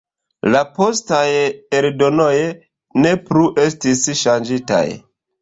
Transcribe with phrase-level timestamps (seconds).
[0.53, 1.27] La postaj
[1.81, 2.33] eldonoj
[3.05, 4.83] ne plu estis ŝanĝitaj.